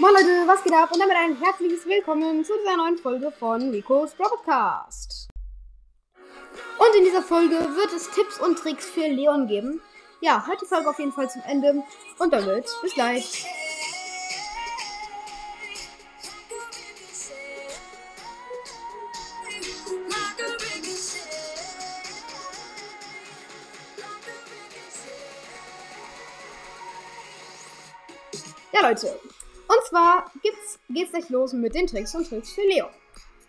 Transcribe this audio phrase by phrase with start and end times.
[0.00, 0.90] Moin Leute, was geht ab?
[0.92, 5.28] Und damit ein herzliches Willkommen zu dieser neuen Folge von Rico's Broadcast.
[6.78, 9.82] Und in dieser Folge wird es Tipps und Tricks für Leon geben.
[10.22, 11.82] Ja, hört die Folge auf jeden Fall zum Ende.
[12.18, 13.44] Und damit, bis gleich.
[28.72, 29.20] Ja, Leute.
[29.90, 32.90] Zwar geht's, geht's gleich los mit den Tricks und Tricks für Leon.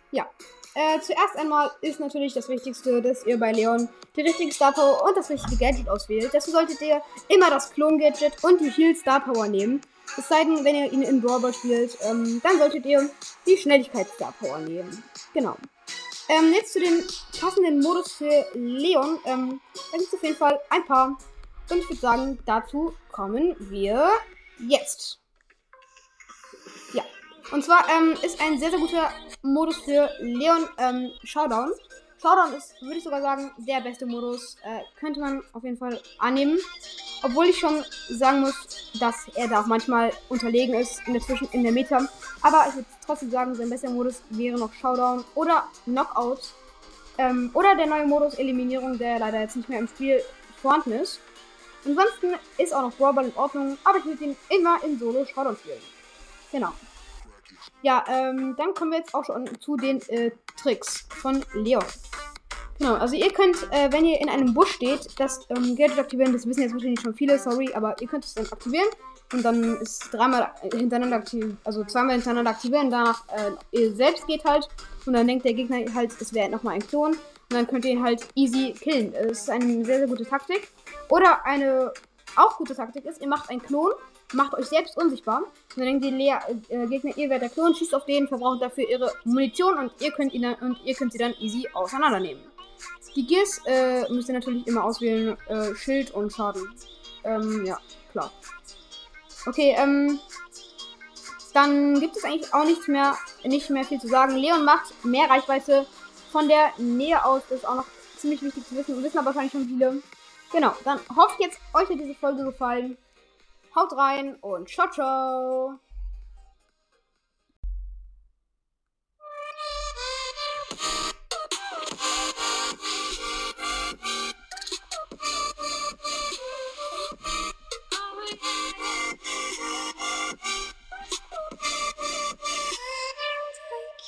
[0.09, 0.27] Ja.
[0.73, 5.05] Äh, zuerst einmal ist natürlich das Wichtigste, dass ihr bei Leon die richtige Star Power
[5.05, 6.33] und das richtige Gadget auswählt.
[6.33, 9.81] Dazu solltet ihr immer das Klon-Gadget und die Heal Star Power nehmen.
[10.17, 13.07] Es sei denn, wenn ihr ihn in Brawl spielt, ähm, dann solltet ihr
[13.45, 15.03] die Schnelligkeit Star Power nehmen.
[15.35, 15.55] Genau.
[16.27, 17.03] Ähm, jetzt zu dem
[17.39, 19.19] passenden Modus für Leon.
[19.25, 21.17] Ähm, da gibt es auf jeden Fall ein paar.
[21.69, 24.09] Und ich würde sagen, dazu kommen wir
[24.57, 25.20] jetzt.
[27.51, 29.09] Und zwar ähm, ist ein sehr, sehr guter
[29.41, 31.71] Modus für Leon ähm, Showdown.
[32.21, 34.55] Showdown ist, würde ich sogar sagen, der beste Modus.
[34.63, 36.59] Äh, könnte man auf jeden Fall annehmen.
[37.23, 41.49] Obwohl ich schon sagen muss, dass er da auch manchmal unterlegen ist in der, Zwischen
[41.51, 42.07] in der Meta.
[42.41, 46.53] Aber ich würde trotzdem sagen, sein bester Modus wäre noch Showdown oder Knockout.
[47.17, 50.21] Ähm, oder der neue Modus Eliminierung, der leider jetzt nicht mehr im Spiel
[50.61, 51.19] vorhanden ist.
[51.85, 55.57] Ansonsten ist auch noch Brawl in Ordnung, aber ich würde ihn immer in Solo Showdown
[55.57, 55.81] spielen.
[56.51, 56.71] Genau.
[57.81, 60.31] Ja, ähm, dann kommen wir jetzt auch schon zu den äh,
[60.61, 61.83] Tricks von Leon.
[62.81, 66.33] Genau, also ihr könnt, äh, wenn ihr in einem Busch steht, das ähm, Gadget aktivieren.
[66.33, 68.87] Das wissen jetzt wahrscheinlich schon viele, sorry, aber ihr könnt es dann aktivieren.
[69.33, 72.89] Und dann ist dreimal hintereinander aktivieren, also zweimal hintereinander aktivieren.
[72.89, 74.67] Danach, äh, ihr selbst geht halt.
[75.05, 77.11] Und dann denkt der Gegner halt, es wäre nochmal ein Klon.
[77.11, 77.19] Und
[77.53, 79.13] dann könnt ihr ihn halt easy killen.
[79.13, 80.67] Das ist eine sehr, sehr gute Taktik.
[81.09, 81.93] Oder eine
[82.35, 83.91] auch gute Taktik ist, ihr macht einen Klon,
[84.33, 85.39] macht euch selbst unsichtbar.
[85.39, 86.35] Und dann denkt die Lea,
[86.69, 90.11] äh, Gegner, ihr werdet der Klon, schießt auf den, verbraucht dafür ihre Munition und ihr
[90.11, 92.43] könnt ihn dann, und ihr könnt sie dann easy auseinandernehmen.
[93.15, 96.73] Die Gears äh, müsst ihr natürlich immer auswählen, äh, Schild und Schaden.
[97.23, 97.77] Ähm, ja,
[98.11, 98.31] klar.
[99.45, 100.19] Okay, ähm,
[101.53, 104.35] dann gibt es eigentlich auch nichts mehr, nicht mehr viel zu sagen.
[104.37, 105.85] Leon macht mehr Reichweite
[106.31, 107.41] von der Nähe aus.
[107.49, 107.85] Das ist auch noch
[108.17, 109.03] ziemlich wichtig zu wissen.
[109.03, 110.01] Wissen aber wahrscheinlich schon viele.
[110.51, 112.97] Genau, dann hoffe ich jetzt, euch hat diese Folge gefallen.
[113.73, 115.79] Haut rein und ciao, ciao.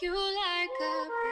[0.03, 1.22] you like a